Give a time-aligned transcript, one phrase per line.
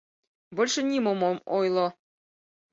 [0.55, 1.87] Больше нимом ом ойло.